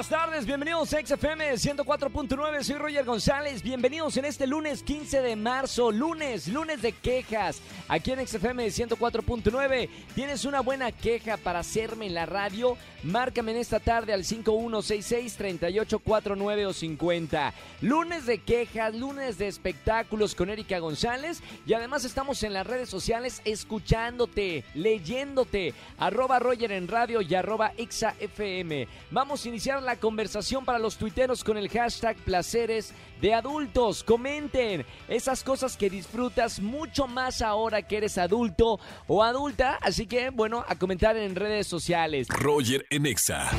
[0.00, 5.36] Buenas tardes, bienvenidos a XFM 104.9, soy Roger González, bienvenidos en este lunes 15 de
[5.36, 12.06] marzo, lunes, lunes de quejas, aquí en XFM 104.9, tienes una buena queja para hacerme
[12.06, 19.36] en la radio, márcame en esta tarde al 5166-3849 o 50, lunes de quejas, lunes
[19.36, 26.38] de espectáculos con Erika González y además estamos en las redes sociales escuchándote, leyéndote, arroba
[26.38, 31.56] Roger en radio y arroba XAFM, vamos a iniciar la conversación para los tuiteros con
[31.56, 34.02] el hashtag placeres de adultos.
[34.04, 39.78] Comenten esas cosas que disfrutas mucho más ahora que eres adulto o adulta.
[39.80, 42.28] Así que, bueno, a comentar en redes sociales.
[42.28, 43.50] Roger en Exa.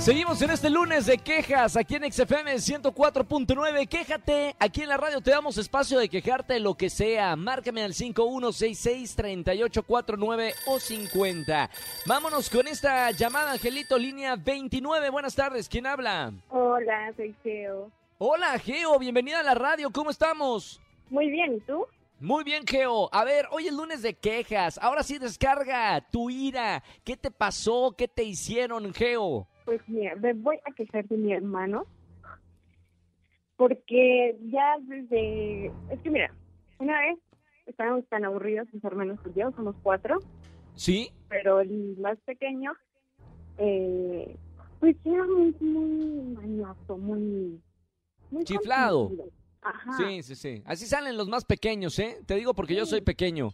[0.00, 3.86] Seguimos en este lunes de quejas aquí en XFM 104.9.
[3.86, 7.36] Quéjate, aquí en la radio te damos espacio de quejarte lo que sea.
[7.36, 11.70] Márcame al 5166-3849 o 50.
[12.06, 15.10] Vámonos con esta llamada, Angelito, línea 29.
[15.10, 16.32] Buenas tardes, ¿quién habla?
[16.48, 17.90] Hola, soy Geo.
[18.16, 20.80] Hola, Geo, bienvenida a la radio, ¿cómo estamos?
[21.10, 21.84] Muy bien, ¿y tú?
[22.20, 23.10] Muy bien, Geo.
[23.12, 24.78] A ver, hoy es lunes de quejas.
[24.78, 26.82] Ahora sí descarga tu ira.
[27.04, 27.94] ¿Qué te pasó?
[27.96, 29.46] ¿Qué te hicieron, Geo?
[29.64, 31.86] Pues mira, me voy a quejar de mi hermano.
[33.56, 35.66] Porque ya desde...
[35.90, 36.32] Es que mira,
[36.78, 37.18] una vez
[37.66, 40.18] estábamos tan aburridos mis hermanos y yo, somos cuatro,
[40.74, 41.12] ¿Sí?
[41.28, 42.72] pero el más pequeño,
[43.58, 44.36] eh,
[44.80, 47.60] pues era muy, muy mañoso, muy...
[48.30, 49.10] muy Chiflado.
[49.62, 49.92] Ajá.
[49.98, 50.62] Sí, sí, sí.
[50.64, 52.18] Así salen los más pequeños, ¿eh?
[52.26, 53.50] Te digo porque yo soy pequeño.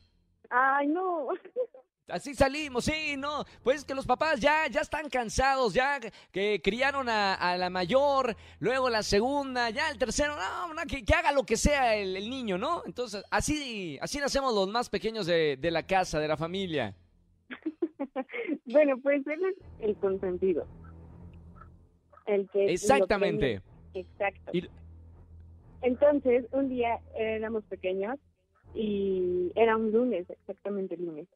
[0.50, 1.28] Ay, no.
[2.08, 3.44] Así salimos, sí, no.
[3.64, 5.98] Pues que los papás ya, ya están cansados, ya
[6.30, 11.04] que criaron a, a la mayor, luego la segunda, ya el tercero, no, no, que,
[11.04, 12.82] que haga lo que sea el, el niño, ¿no?
[12.86, 16.94] Entonces, así, así nacemos los más pequeños de, de la casa, de la familia.
[18.66, 19.56] bueno, pues él es
[19.88, 20.66] el consentido.
[22.26, 22.72] El que...
[22.72, 23.62] Exactamente.
[23.92, 24.50] que- Exacto.
[24.52, 24.68] Y-
[25.82, 28.16] Entonces, un día éramos pequeños
[28.74, 31.28] y era un lunes, exactamente el lunes.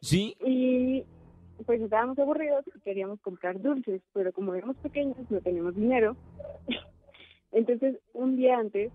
[0.00, 0.36] ¿Sí?
[0.44, 1.04] Y
[1.64, 6.16] pues estábamos aburridos y queríamos comprar dulces, pero como éramos pequeños no teníamos dinero.
[7.52, 8.92] Entonces, un día antes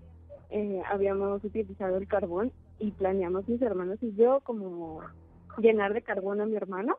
[0.50, 5.02] eh, habíamos utilizado el carbón y planeamos mis hermanos y yo como
[5.58, 6.98] llenar de carbón a mi hermano.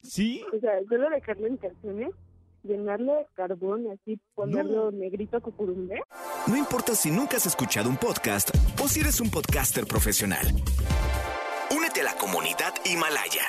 [0.00, 0.44] ¿Sí?
[0.54, 2.10] O sea, solo dejarlo en calzones,
[2.62, 6.00] llenarlo de carbón y así ponerlo negrito a cucurumbe.
[6.46, 8.50] No importa si nunca has escuchado un podcast
[8.82, 10.46] o si eres un podcaster profesional.
[11.70, 13.42] Únete a la comunidad Himalaya.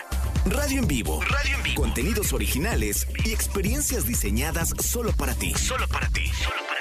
[0.45, 1.19] Radio en vivo.
[1.21, 1.81] Radio en vivo.
[1.81, 5.53] Contenidos originales y experiencias diseñadas solo para ti.
[5.53, 6.25] Solo para ti.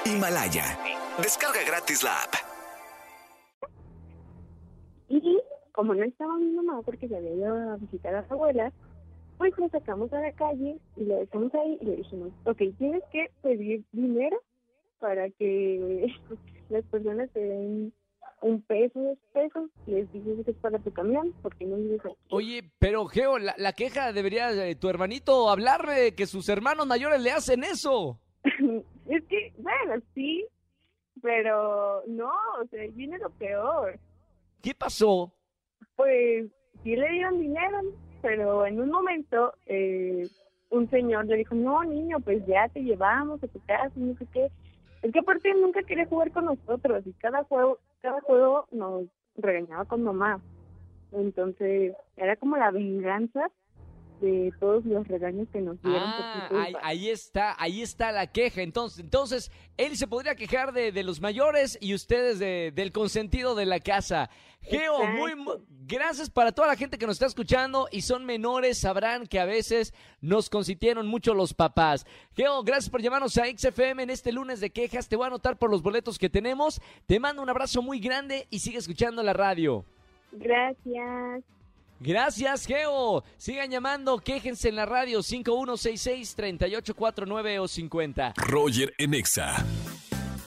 [0.05, 0.79] Himalaya.
[1.23, 2.35] Descarga gratis la app.
[5.09, 5.39] Y
[5.73, 8.73] como no estaba mi mamá porque se había ido a visitar a su abuela,
[9.39, 13.03] pues lo sacamos a la calle y lo dejamos ahí y le dijimos, ok, tienes
[13.13, 14.37] que pedir dinero
[15.01, 16.07] para que
[16.69, 17.93] las personas te den
[18.43, 22.17] un peso, dos pesos, les dices que es para tu camión porque no vives aquí.
[22.31, 26.87] Oye, pero Geo, la, la queja debería eh, tu hermanito hablarme de que sus hermanos
[26.87, 28.19] mayores le hacen eso.
[28.45, 30.47] es que, bueno, sí,
[31.21, 32.33] pero no,
[32.63, 33.99] o sea, viene lo peor.
[34.63, 35.33] ¿Qué pasó?
[35.97, 36.47] Pues
[36.83, 37.81] sí le dieron dinero,
[38.23, 40.27] pero en un momento eh,
[40.71, 44.27] un señor le dijo, no, niño, pues ya te llevamos a tu casa, no sé
[44.33, 44.51] qué.
[45.03, 49.05] Es que aparte nunca quería jugar con nosotros y cada juego, cada juego nos
[49.37, 50.41] regañaba con mamá.
[51.13, 53.51] Entonces era como la venganza
[54.21, 56.03] de todos los regaños que nos dieron.
[56.05, 58.63] Ah, ahí, ahí está, ahí está la queja.
[58.63, 63.55] Entonces, entonces él se podría quejar de, de los mayores y ustedes de- del consentido
[63.55, 64.31] de la casa.
[64.63, 68.77] Geo, muy, mu- gracias para toda la gente que nos está escuchando y son menores,
[68.79, 72.05] sabrán que a veces nos consintieron mucho los papás.
[72.37, 75.09] Geo, gracias por llamarnos a XFM en este lunes de quejas.
[75.09, 76.81] Te voy a anotar por los boletos que tenemos.
[77.07, 79.87] Te mando un abrazo muy grande y sigue escuchando la radio.
[80.33, 81.43] Gracias.
[82.01, 83.23] Gracias, Geo.
[83.37, 88.33] Sigan llamando, quéjense en la radio 5166-3849 o 50.
[88.37, 89.63] Roger en Exa.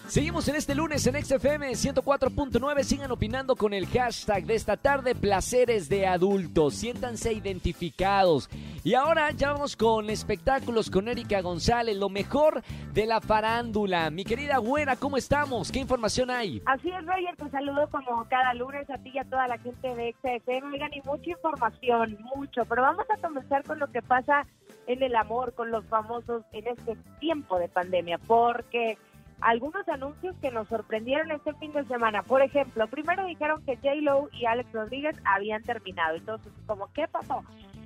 [0.08, 2.84] Seguimos en este lunes en XFM 104.9.
[2.84, 6.76] Sigan opinando con el hashtag de esta tarde, placeres de adultos.
[6.76, 8.50] Siéntanse identificados.
[8.84, 12.62] Y ahora ya vamos con espectáculos con Erika González, lo mejor
[12.94, 14.10] de la farándula.
[14.12, 15.72] Mi querida güera, ¿cómo estamos?
[15.72, 16.62] ¿Qué información hay?
[16.66, 19.96] Así es, Roger, te saludo como cada lunes a ti y a toda la gente
[19.96, 20.74] de XFM.
[20.74, 22.66] Oigan, y mucha información, mucho.
[22.66, 24.46] Pero vamos a comenzar con lo que pasa
[24.86, 28.98] en el amor con los famosos en este tiempo de pandemia, porque
[29.44, 32.24] algunos anuncios que nos sorprendieron este fin de semana.
[32.24, 36.16] Por ejemplo, primero dijeron que J-Lo y Alex Rodríguez habían terminado.
[36.16, 37.44] Entonces, como, ¿qué pasó?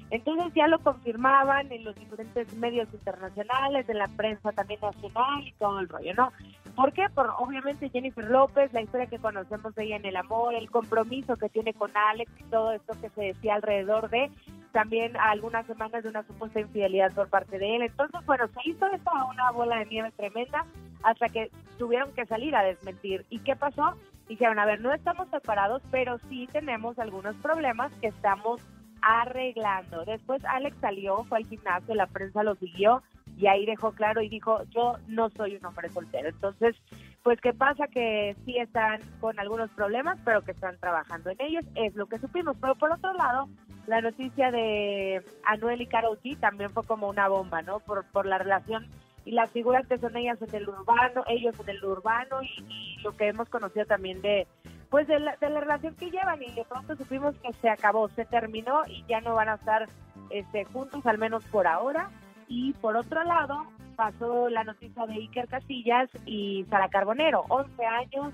[0.10, 5.52] Entonces ya lo confirmaban en los diferentes medios internacionales, en la prensa también nacional y
[5.54, 6.32] todo el rollo, ¿no?
[6.76, 7.10] ¿Por qué?
[7.14, 11.36] Por obviamente Jennifer López, la historia que conocemos de ella en el amor, el compromiso
[11.36, 14.32] que tiene con Alex y todo esto que se decía alrededor de
[14.72, 17.82] también algunas semanas de una supuesta infidelidad por parte de él.
[17.82, 20.66] Entonces, bueno, se hizo esto a una bola de nieve tremenda
[21.04, 23.26] hasta que tuvieron que salir a desmentir.
[23.30, 23.96] ¿Y qué pasó?
[24.28, 28.62] Dijeron, a ver, no estamos separados, pero sí tenemos algunos problemas que estamos
[29.02, 30.04] arreglando.
[30.06, 33.04] Después Alex salió, fue al gimnasio, la prensa lo siguió
[33.38, 36.30] y ahí dejó claro y dijo, yo no soy un hombre soltero.
[36.30, 36.76] Entonces,
[37.24, 41.66] pues qué pasa que sí están con algunos problemas, pero que están trabajando en ellos,
[41.76, 42.58] es lo que supimos.
[42.60, 43.48] Pero por otro lado,
[43.86, 47.80] la noticia de Anuel y Karol también fue como una bomba, ¿no?
[47.80, 48.88] Por, por la relación
[49.28, 53.12] y las figuras que son ellas en el urbano, ellos en el urbano y, lo
[53.12, 54.48] que hemos conocido también de
[54.90, 58.08] pues de la, de la, relación que llevan y de pronto supimos que se acabó,
[58.08, 59.90] se terminó y ya no van a estar
[60.30, 62.10] este, juntos al menos por ahora.
[62.48, 63.66] Y por otro lado
[63.98, 68.34] pasó la noticia de Iker Casillas y Sara Carbonero, 11 años,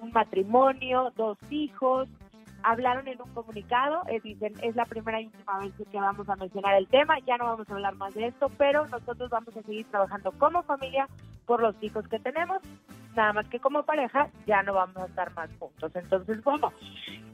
[0.00, 2.08] un matrimonio, dos hijos,
[2.70, 6.36] hablaron en un comunicado, eh, dicen, es la primera y última vez que vamos a
[6.36, 9.62] mencionar el tema, ya no vamos a hablar más de esto, pero nosotros vamos a
[9.62, 11.08] seguir trabajando como familia
[11.46, 12.58] por los hijos que tenemos,
[13.14, 15.90] nada más que como pareja ya no vamos a estar más juntos.
[15.94, 16.72] Entonces, bueno,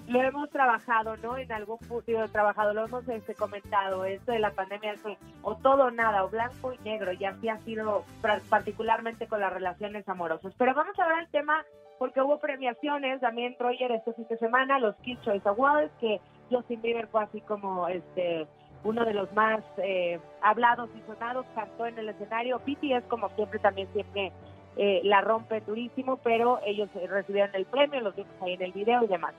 [0.09, 1.37] lo hemos trabajado, ¿no?
[1.37, 4.95] En algún punto trabajado, lo hemos este, comentado, esto de la pandemia
[5.43, 8.05] o todo nada, o blanco y negro, y así ha sido
[8.49, 10.53] particularmente con las relaciones amorosas.
[10.59, 11.65] Pero vamos a ver el tema
[11.99, 16.83] porque hubo premiaciones también Roger este fin de semana, los Kids Choice Awards, que Justin
[16.83, 18.47] Bieber fue así como este
[18.83, 23.59] uno de los más eh, hablados y sonados, cantó en el escenario, BTS como siempre
[23.59, 24.31] también siempre
[24.77, 29.05] eh, la rompe durísimo, pero ellos recibieron el premio, los vimos ahí en el video
[29.05, 29.35] y demás.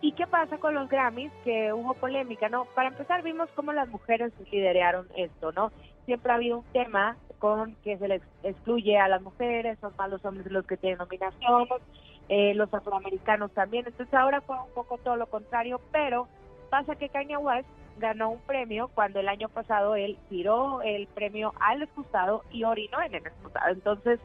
[0.00, 1.32] ¿Y qué pasa con los Grammys?
[1.44, 2.66] Que hubo polémica, ¿no?
[2.74, 5.72] Para empezar vimos cómo las mujeres lideraron esto, ¿no?
[6.04, 10.10] Siempre ha habido un tema con que se les excluye a las mujeres, son más
[10.10, 11.80] los hombres los que tienen nominaciones,
[12.28, 13.86] eh, los afroamericanos también.
[13.86, 16.28] Entonces ahora fue un poco todo lo contrario, pero
[16.68, 21.54] pasa que Kanye West ganó un premio cuando el año pasado él tiró el premio
[21.60, 23.72] al excusado y orinó en el excusado.
[23.72, 24.20] Entonces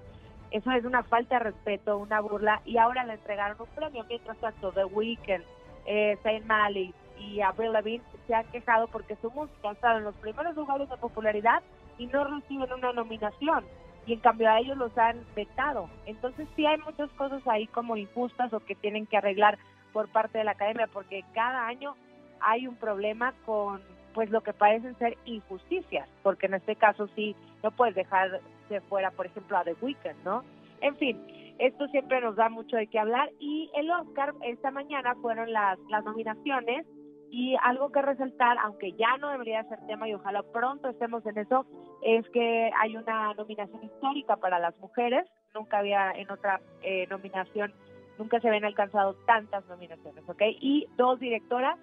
[0.52, 4.04] eso es una falta de respeto, una burla y ahora le entregaron un premio.
[4.08, 5.44] Mientras tanto, The Weeknd,
[5.86, 10.06] eh, Saint Malik y Avril Lavigne se han quejado porque su música ha estado en
[10.06, 11.62] los primeros lugares de popularidad
[11.98, 13.66] y no reciben una nominación
[14.06, 15.90] y en cambio a ellos los han vetado.
[16.06, 19.60] Entonces sí hay muchas cosas ahí como injustas o que tienen que arreglar
[19.94, 21.96] por parte de la academia porque cada año
[22.42, 23.82] hay un problema con
[24.14, 28.42] pues lo que parecen ser injusticias, porque en este caso sí no puedes dejar
[28.82, 30.44] fuera, por ejemplo, a The Weeknd, ¿no?
[30.82, 31.22] En fin,
[31.60, 35.78] esto siempre nos da mucho de qué hablar y el Oscar esta mañana fueron las,
[35.90, 36.86] las nominaciones
[37.32, 41.38] y algo que resaltar, aunque ya no debería ser tema y ojalá pronto estemos en
[41.38, 41.66] eso,
[42.02, 45.28] es que hay una nominación histórica para las mujeres.
[45.54, 47.74] Nunca había en otra eh, nominación,
[48.18, 50.42] nunca se habían alcanzado tantas nominaciones, ¿ok?
[50.62, 51.78] Y dos directoras,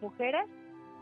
[0.00, 0.46] mujeres,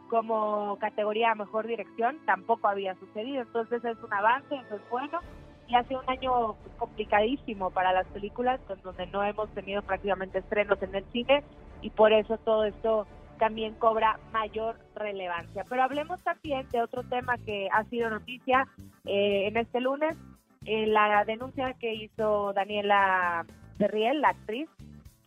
[0.08, 3.42] como categoría mejor dirección, tampoco había sucedido.
[3.42, 5.20] Entonces es un avance, eso es bueno.
[5.68, 10.94] Y hace un año complicadísimo para las películas, donde no hemos tenido prácticamente estrenos en
[10.94, 11.44] el cine
[11.82, 13.06] y por eso todo esto
[13.38, 15.64] también cobra mayor relevancia.
[15.68, 18.66] Pero hablemos también de otro tema que ha sido noticia
[19.04, 20.16] eh, en este lunes,
[20.64, 23.46] eh, la denuncia que hizo Daniela
[23.78, 24.68] Berriel, la actriz,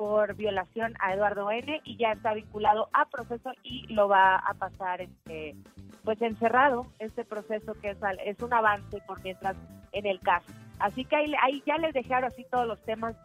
[0.01, 1.79] por violación a Eduardo N.
[1.83, 5.55] y ya está vinculado a proceso y lo va a pasar este,
[6.03, 9.55] pues encerrado este proceso que es, es un avance por mientras
[9.91, 10.51] en el caso.
[10.79, 13.15] Así que ahí, ahí ya les dejé así todos los temas,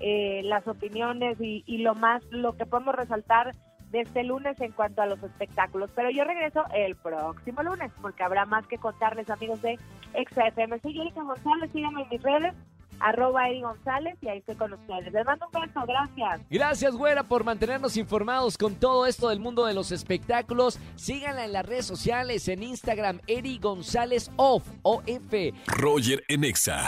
[0.00, 3.52] eh, las opiniones y, y lo más, lo que podemos resaltar
[3.90, 5.90] de este lunes en cuanto a los espectáculos.
[5.94, 9.78] Pero yo regreso el próximo lunes porque habrá más que contarles, amigos de
[10.12, 10.78] XFM.
[10.80, 12.54] Soy Erika González, síganme en mis redes
[13.00, 15.12] arroba Eri González y ahí estoy con ustedes.
[15.12, 16.40] Les mando un beso, gracias.
[16.50, 20.78] Gracias, güera, por mantenernos informados con todo esto del mundo de los espectáculos.
[20.96, 25.52] Síganla en las redes sociales, en Instagram, Eri González Off, O-F.
[25.66, 26.86] Roger Enexa.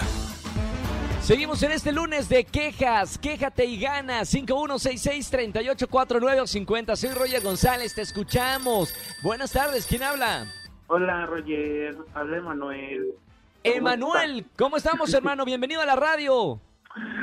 [1.20, 3.18] Seguimos en este lunes de quejas.
[3.18, 4.22] Quéjate y gana.
[4.22, 6.96] 5166-3849-50.
[6.96, 7.94] Soy Roger González.
[7.94, 8.94] Te escuchamos.
[9.22, 9.86] Buenas tardes.
[9.86, 10.46] ¿Quién habla?
[10.88, 11.96] Hola, Roger.
[12.14, 13.14] Habla Emanuel.
[13.62, 15.44] Emanuel, ¿cómo estamos, hermano?
[15.44, 16.58] Bienvenido a la radio.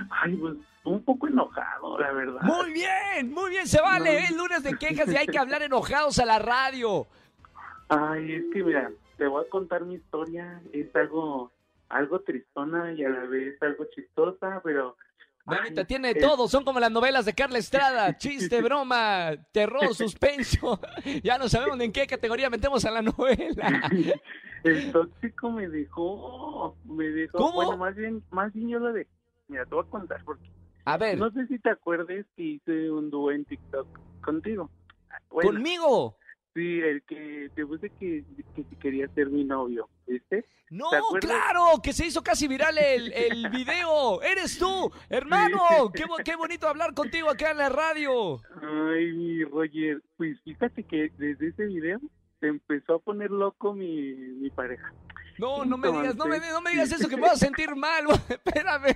[0.10, 2.42] Ay, pues un poco enojado, la verdad.
[2.42, 3.68] Muy bien, muy bien.
[3.68, 4.20] Se vale.
[4.20, 7.08] Es lunes de quejas y hay que hablar enojados a la radio.
[7.90, 10.62] Ay, es que mira, te voy a contar mi historia.
[10.72, 11.52] Es algo
[11.90, 14.96] algo tristona y a la vez algo chistosa, pero...
[15.48, 20.80] Manita, ay, tiene todo, son como las novelas de Carla Estrada, chiste, broma, terror, suspenso.
[21.24, 23.90] Ya no sabemos ni en qué categoría metemos a la novela.
[24.64, 27.54] El tóxico me dejó, me dejó, ¿Cómo?
[27.54, 29.10] bueno, más bien, más bien yo lo dejé.
[29.48, 30.50] Mira, te voy a contar porque
[30.84, 33.88] A ver, no sé si te acuerdes que hice un dúo en TikTok
[34.22, 34.70] contigo.
[35.32, 36.18] Bueno, conmigo.
[36.54, 38.26] Sí, el que te puse que,
[38.56, 40.46] que si quería ser mi novio, ¿viste?
[40.70, 40.90] No,
[41.22, 44.22] claro, que se hizo casi viral el, el video.
[44.22, 45.60] Eres tú, hermano.
[45.94, 48.42] Qué, qué bonito hablar contigo acá en la radio.
[48.62, 52.00] Ay, mi Roger, pues fíjate que desde ese video
[52.40, 54.94] se empezó a poner loco mi, mi pareja.
[55.38, 57.76] No, no me digas, no me, no me digas eso que me vas a sentir
[57.76, 58.06] mal.
[58.30, 58.96] Espérame.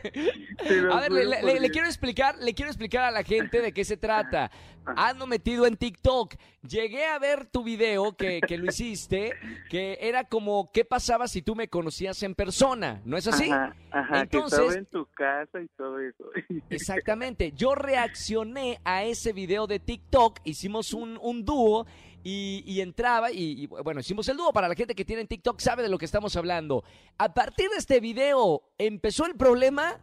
[0.91, 4.51] A ver, le, quiero explicar, le quiero explicar a la gente de qué se trata.
[4.85, 5.09] Ah.
[5.09, 6.35] Ando metido en TikTok.
[6.67, 9.33] Llegué a ver tu video que, que lo hiciste,
[9.69, 13.51] que era como qué pasaba si tú me conocías en persona, ¿no es así?
[13.51, 16.23] Ajá, ajá, Entonces- que estaba en tu casa y todo eso.
[16.69, 17.51] Exactamente.
[17.51, 21.85] Yo reaccioné a ese video de TikTok, hicimos un, un dúo
[22.23, 25.27] y, y entraba y, y, bueno, hicimos el dúo para la gente que tiene en
[25.27, 26.83] TikTok sabe de lo que estamos hablando.
[27.17, 29.97] A partir de este video, ¿empezó el problema?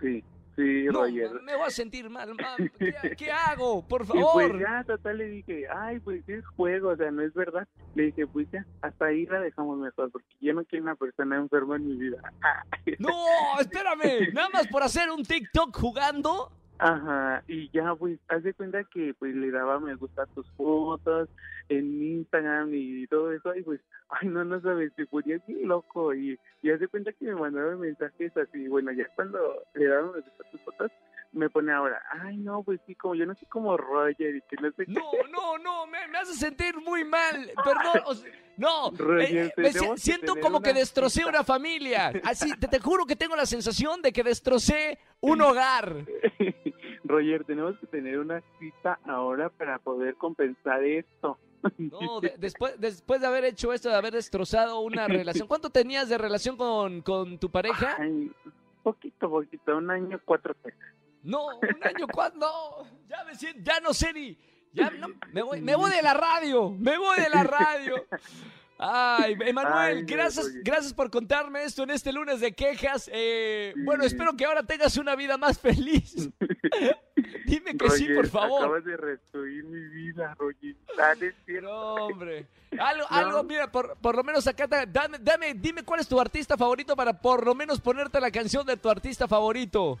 [0.00, 0.22] Sí,
[0.56, 1.30] sí, No, Roger.
[1.42, 2.34] me voy a sentir mal.
[2.78, 3.86] ¿Qué, qué hago?
[3.86, 4.58] Por Y pues favor.
[4.60, 7.66] ya, total, le dije, ay, pues es juego, o sea, no es verdad.
[7.94, 11.36] Le dije, pues ya, hasta ahí la dejamos mejor, porque yo no quiero una persona
[11.36, 12.18] enferma en mi vida.
[12.98, 13.10] No,
[13.60, 14.32] espérame.
[14.34, 16.52] Nada más por hacer un TikTok jugando.
[16.78, 20.50] Ajá, y ya, pues, haz de cuenta que, pues, le daba me gusta a tus
[20.52, 21.28] fotos
[21.68, 26.12] en Instagram y todo eso, y pues, ay, no, no sabes, se ponía bien loco,
[26.14, 29.38] y, y haz de cuenta que me mandaba mensajes así, bueno, ya cuando
[29.74, 30.90] le daba me gusta a tus fotos,
[31.34, 34.56] me pone ahora, ay, no, pues sí, como yo no soy como Roger, y que
[34.62, 34.92] no sé qué.
[34.92, 37.50] No, no, no, me, me hace sentir muy mal.
[37.64, 38.02] Perdón.
[38.06, 41.28] o sea, no, Roger, eh, me que siento como que destrocé cita.
[41.28, 42.12] una familia.
[42.24, 46.04] Así, te, te juro que tengo la sensación de que destrocé un hogar.
[47.04, 51.38] Roger, tenemos que tener una cita ahora para poder compensar esto.
[51.78, 55.48] No, de- después, después de haber hecho esto, de haber destrozado una relación.
[55.48, 57.96] ¿Cuánto tenías de relación con, con tu pareja?
[57.98, 58.30] Ay,
[58.82, 60.78] poquito, poquito, un año, cuatro meses.
[61.24, 62.86] No, un año, ¿cuándo?
[63.08, 64.38] Ya me siento, ya no sé ni.
[64.72, 67.94] Ya no, me, voy, me voy de la radio, me voy de la radio.
[68.76, 73.08] Ay, Emanuel, Ay, gracias, gracias por contarme esto en este lunes de quejas.
[73.12, 76.28] Eh, bueno, espero que ahora tengas una vida más feliz.
[77.46, 78.62] Dime que sí, por favor.
[78.64, 80.74] Acabas de destruir mi vida, Roger.
[80.96, 81.34] Dale.
[81.62, 82.46] No, hombre.
[82.78, 83.16] Algo, No.
[83.16, 86.96] algo, mira, por, por lo menos acá, dame, dame, dime cuál es tu artista favorito
[86.96, 90.00] para por lo menos ponerte la canción de tu artista favorito.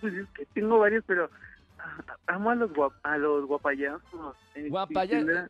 [0.00, 1.30] Pues es que tengo varios, pero
[1.78, 4.36] ah, amo a los, guap a los guapayazos.
[4.54, 5.48] Eh, Guapaya-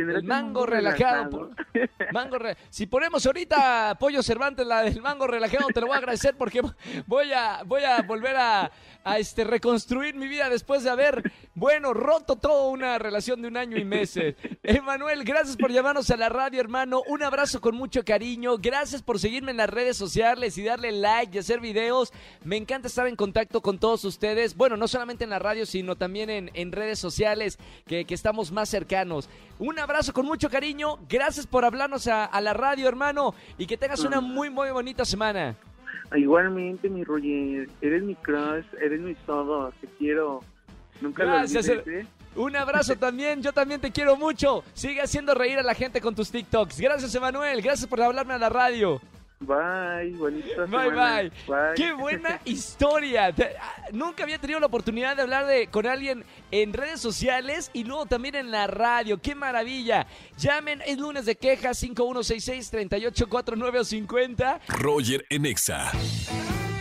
[0.00, 1.50] El mango relajado.
[2.12, 5.98] mango re- Si ponemos ahorita Pollo Cervantes, la del mango relajado, te lo voy a
[5.98, 6.60] agradecer porque
[7.06, 8.70] voy a, voy a volver a,
[9.04, 13.56] a, este, reconstruir mi vida después de haber, bueno, roto toda una relación de un
[13.56, 14.34] año y meses.
[14.62, 17.02] Emanuel, gracias por llamarnos a la radio, hermano.
[17.08, 18.56] Un abrazo con mucho cariño.
[18.58, 22.12] Gracias por seguirme en las redes sociales y darle like y hacer videos.
[22.44, 24.56] Me encanta estar en contacto con todos ustedes.
[24.56, 28.52] Bueno, no solamente en la radio, sino también en, en redes sociales, que, que estamos
[28.52, 29.28] más cercanos.
[29.58, 30.98] Un abrazo con mucho cariño.
[31.08, 33.34] Gracias por hablarnos a, a la radio, hermano.
[33.56, 35.56] Y que tengas una muy, muy bonita semana.
[36.14, 40.40] Igualmente, mi Roger, eres mi crush, eres mi todo, te quiero.
[41.00, 42.08] Nunca Gracias, lo olvides, ¿eh?
[42.36, 43.42] Un abrazo también.
[43.42, 44.62] Yo también te quiero mucho.
[44.74, 46.80] Sigue haciendo reír a la gente con tus TikToks.
[46.80, 47.62] Gracias, Emanuel.
[47.62, 49.00] Gracias por hablarme a la radio.
[49.38, 51.22] Bye, bonita Bye, semana.
[51.46, 51.74] bye.
[51.76, 53.26] Qué buena historia.
[53.60, 57.84] Ah, Nunca había tenido la oportunidad de hablar de, con alguien en redes sociales y
[57.84, 59.20] luego también en la radio.
[59.20, 60.06] Qué maravilla.
[60.38, 64.60] Llamen, es lunes de quejas 5166-3849 o 50.
[64.68, 65.92] Roger en Exa.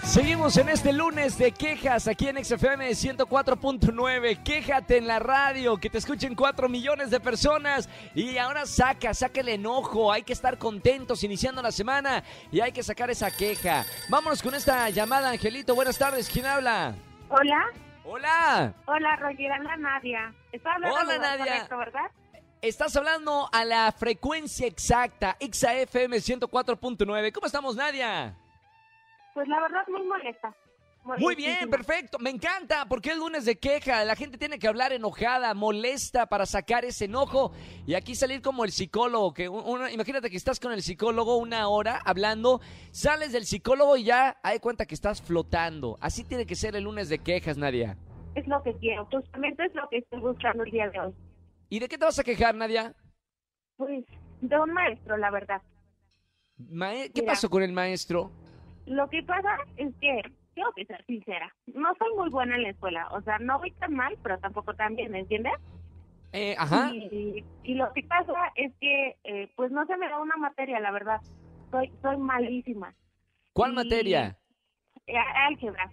[0.05, 4.43] Seguimos en este lunes de quejas aquí en XFM 104.9.
[4.43, 7.89] Quéjate en la radio, que te escuchen 4 millones de personas.
[8.13, 10.11] Y ahora saca, saca el enojo.
[10.11, 13.83] Hay que estar contentos iniciando la semana y hay que sacar esa queja.
[14.07, 15.75] Vámonos con esta llamada, Angelito.
[15.75, 16.93] Buenas tardes, ¿quién habla?
[17.29, 17.65] Hola,
[18.05, 20.33] Hola, hola Roger, habla Nadia.
[20.51, 21.45] Está hablando Hola, Nadia.
[21.67, 22.11] correcto, ¿verdad?
[22.61, 27.31] estás hablando a la frecuencia exacta, XAFM 104.9.
[27.31, 28.35] ¿Cómo estamos, Nadia?
[29.35, 30.55] Pues la verdad muy molesta.
[31.19, 32.17] Muy bien, perfecto.
[32.17, 34.03] Me encanta porque es lunes de queja.
[34.05, 37.51] La gente tiene que hablar enojada, molesta para sacar ese enojo
[37.85, 39.31] y aquí salir como el psicólogo.
[39.33, 42.59] Que un- una- imagínate que estás con el psicólogo una hora hablando,
[42.91, 45.97] sales del psicólogo y ya hay cuenta que estás flotando.
[46.01, 47.97] Así tiene que ser el lunes de quejas, Nadia.
[48.33, 51.13] Es lo que quiero, justamente es lo que estoy buscando el día de hoy.
[51.69, 52.95] ¿Y de qué te vas a quejar, Nadia?
[53.77, 54.05] Pues
[54.41, 55.61] de un maestro, la verdad.
[56.57, 57.33] ¿Qué Mira.
[57.33, 58.31] pasó con el maestro?
[58.85, 60.21] Lo que pasa es que,
[60.53, 63.07] tengo que ser sincera, no soy muy buena en la escuela.
[63.11, 65.53] O sea, no voy tan mal, pero tampoco tan bien, ¿entiendes?
[66.33, 66.91] Eh, ajá.
[66.93, 70.79] Y, y lo que pasa es que, eh, pues no se me da una materia,
[70.79, 71.21] la verdad.
[71.71, 72.93] Soy, soy malísima.
[73.53, 74.37] ¿Cuál y- materia?
[75.07, 75.89] Eh, álgebra.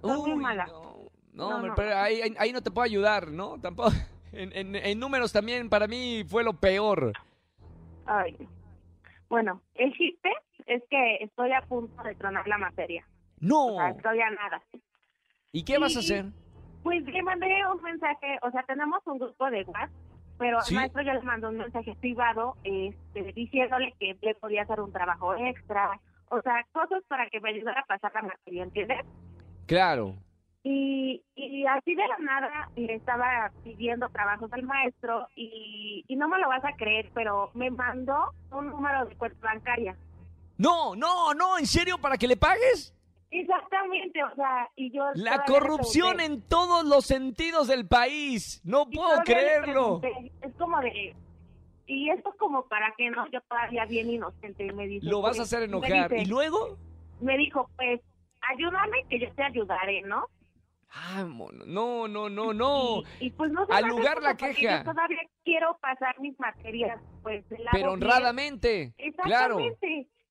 [0.00, 0.66] Soy muy Uy, mala.
[0.66, 1.74] No, no, No, no.
[1.74, 3.58] pero ahí, ahí- ahí no te puedo ayudar, ¿no?
[3.60, 3.90] Tampoco.
[4.34, 7.12] En, en- en números también para mí fue lo peor.
[8.06, 8.34] Ay.
[9.28, 10.30] Bueno, el chiste
[10.66, 13.06] es que estoy a punto de tronar la materia.
[13.40, 13.66] No.
[13.66, 14.62] O sea, estoy a nada.
[15.52, 16.26] ¿Y qué vas a hacer?
[16.82, 19.90] Pues le mandé un mensaje, o sea, tenemos un grupo de WhatsApp,
[20.38, 20.74] pero ¿Sí?
[20.74, 24.92] al maestro yo le mandó un mensaje privado este, diciéndole que le podía hacer un
[24.92, 26.00] trabajo extra,
[26.30, 29.00] o sea, cosas para que me ayudara a pasar la materia, ¿entiendes?
[29.66, 30.14] Claro.
[30.64, 36.28] Y, y así de la nada le estaba pidiendo trabajos al maestro y, y no
[36.28, 39.96] me lo vas a creer, pero me mandó un número de cuenta bancaria.
[40.62, 41.98] No, no, no, ¿en serio?
[41.98, 42.94] ¿Para que le pagues?
[43.32, 45.06] Exactamente, o sea, y yo...
[45.14, 48.60] La corrupción en todos los sentidos del país.
[48.62, 50.00] No y puedo creerlo.
[50.40, 51.16] Es como de...
[51.88, 54.66] Y esto es como para que no, yo todavía bien inocente.
[54.66, 56.10] Y me dice, Lo vas a pues, hacer enojar.
[56.10, 56.78] dice- ¿Y luego?
[57.20, 58.00] Me dijo, pues,
[58.52, 60.26] ayúdame que yo te ayudaré, ¿no?
[60.90, 63.02] Ah, mono, no, no, no, no.
[63.18, 64.84] Y, y, pues no Al lugar la queja.
[64.84, 68.94] Yo todavía quiero pasar mis materias, pues, Pero honradamente.
[69.24, 69.58] Claro.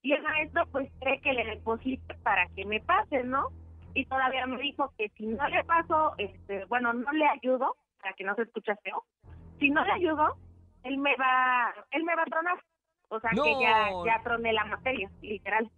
[0.04, 3.50] Y el maestro pues cree que le deposite para que me pase, ¿no?
[3.94, 8.14] Y todavía me dijo que si no le paso, este, bueno, no le ayudo, para
[8.14, 9.04] que no se escuche feo,
[9.60, 10.38] si no le ayudo,
[10.84, 12.58] él me va, él me va a tronar.
[13.10, 13.44] O sea No.
[13.44, 15.70] que ya, ya troné la materia, literal.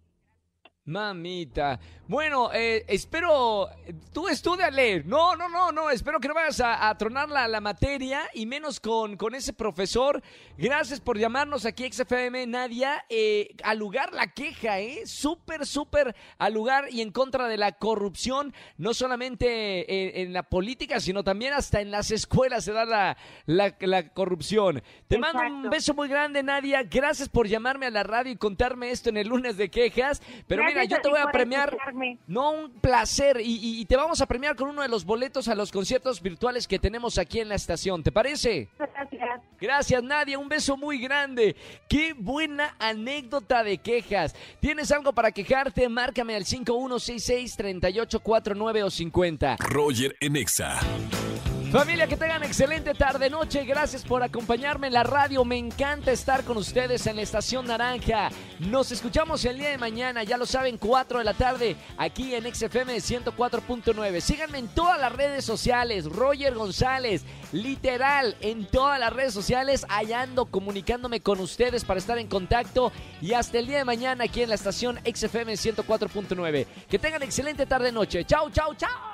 [0.86, 1.78] Mamita.
[2.06, 3.68] Bueno, eh, espero.
[4.12, 5.02] Tú estudiale.
[5.04, 5.90] No, no, no, no.
[5.90, 9.54] Espero que no vayas a, a tronar la, la materia y menos con, con ese
[9.54, 10.22] profesor.
[10.58, 13.04] Gracias por llamarnos aquí, XFM, Nadia.
[13.08, 15.06] Eh, al lugar la queja, ¿eh?
[15.06, 18.52] Súper, súper al lugar y en contra de la corrupción.
[18.76, 23.16] No solamente en, en la política, sino también hasta en las escuelas se da la,
[23.46, 24.82] la, la corrupción.
[25.08, 26.82] Te mando un beso muy grande, Nadia.
[26.82, 30.20] Gracias por llamarme a la radio y contarme esto en el lunes de quejas.
[30.46, 31.74] Pero mira, yo te voy a premiar.
[32.26, 33.40] No, un placer.
[33.40, 36.20] Y, y- y te vamos a premiar con uno de los boletos a los conciertos
[36.20, 38.02] virtuales que tenemos aquí en la estación.
[38.02, 38.68] ¿Te parece?
[38.78, 39.40] Gracias.
[39.60, 40.38] Gracias, Nadia.
[40.38, 41.56] Un beso muy grande.
[41.88, 44.34] Qué buena anécdota de quejas.
[44.60, 45.88] ¿Tienes algo para quejarte?
[45.88, 49.56] Márcame al 5166-3849 o 50.
[49.60, 50.78] Roger en Exa.
[51.74, 53.64] Familia, que tengan excelente tarde, noche.
[53.64, 55.44] Gracias por acompañarme en la radio.
[55.44, 58.30] Me encanta estar con ustedes en la Estación Naranja.
[58.60, 62.44] Nos escuchamos el día de mañana, ya lo saben, 4 de la tarde, aquí en
[62.44, 64.20] XFM 104.9.
[64.20, 66.04] Síganme en todas las redes sociales.
[66.04, 72.18] Roger González, literal, en todas las redes sociales, allá ando comunicándome con ustedes para estar
[72.18, 72.92] en contacto.
[73.20, 76.66] Y hasta el día de mañana, aquí en la estación XFM 104.9.
[76.88, 78.24] Que tengan excelente tarde, noche.
[78.24, 79.13] Chau, chau, chau.